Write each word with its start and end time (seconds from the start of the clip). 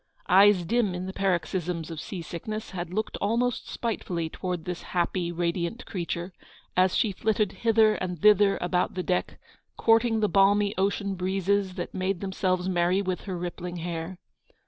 Eyes 0.27 0.63
dim 0.65 0.95
in 0.95 1.05
the 1.05 1.13
paroxysms 1.13 1.91
of 1.91 1.99
sea 2.01 2.23
sickness, 2.23 2.71
had 2.71 2.91
looked 2.91 3.17
almost 3.21 3.69
spitefully 3.69 4.29
towards 4.29 4.63
this 4.63 4.81
happy, 4.97 5.31
radiant 5.31 5.85
creature, 5.85 6.33
as 6.75 6.95
she 6.95 7.11
flitted 7.11 7.51
hither 7.51 7.93
and 7.93 8.19
thither 8.19 8.57
about 8.61 8.95
the 8.95 9.03
deck, 9.03 9.37
courting 9.77 10.19
the 10.19 10.27
balmy 10.27 10.73
ocean 10.75 11.13
breezes 11.13 11.75
that 11.75 11.93
made 11.93 12.19
themselves 12.19 12.67
merry 12.67 12.99
with 13.03 13.25
her 13.25 13.37
rippling 13.37 13.75
hair. 13.77 14.17